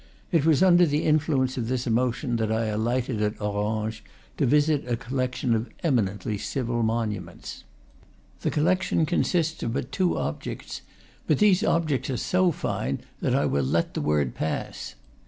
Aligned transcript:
It 0.31 0.47
was 0.47 0.63
under 0.63 0.83
the 0.83 1.03
influence 1.03 1.57
of 1.57 1.67
this 1.67 1.85
emotion 1.85 2.37
that 2.37 2.51
I 2.51 2.65
alighted 2.65 3.21
at 3.21 3.39
Orange, 3.39 4.03
to 4.37 4.47
visit 4.47 4.83
a 4.87 4.97
collection 4.97 5.53
of 5.53 5.69
eminently 5.83 6.39
civil 6.39 6.81
monuments. 6.81 7.65
The 8.39 8.49
collection 8.49 9.05
consists 9.05 9.61
of 9.61 9.73
but 9.73 9.91
two 9.91 10.17
objects, 10.17 10.81
but 11.27 11.37
these 11.37 11.63
objects 11.63 12.09
are 12.09 12.17
so 12.17 12.51
fine 12.51 13.01
that 13.21 13.35
I 13.35 13.45
will 13.45 13.61
let 13.63 13.93
the 13.93 14.01
word 14.01 14.33
pass. 14.33 14.95